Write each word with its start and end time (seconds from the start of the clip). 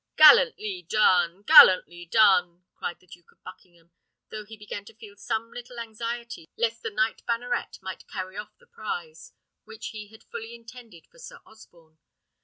"Gallantly 0.17 0.81
done! 0.89 1.43
gallantly 1.43 2.07
done!" 2.07 2.63
cried 2.73 2.99
the 2.99 3.05
Duke 3.05 3.31
of 3.33 3.43
Buckingham, 3.43 3.91
though 4.31 4.45
he 4.45 4.57
began 4.57 4.83
to 4.85 4.95
feel 4.95 5.15
some 5.15 5.53
little 5.53 5.79
anxiety 5.79 6.49
lest 6.57 6.81
the 6.81 6.89
knight 6.89 7.23
banneret 7.27 7.77
might 7.83 8.07
carry 8.07 8.35
off 8.35 8.57
the 8.57 8.65
prize, 8.65 9.31
which 9.63 9.89
he 9.89 10.07
had 10.07 10.23
fully 10.23 10.55
intended 10.55 11.05
for 11.05 11.19
Sir 11.19 11.37
Osborne. 11.45 11.99